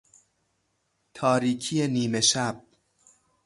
تاریکی 1.13 1.87
نیمه 1.87 2.21
شب 2.21 2.63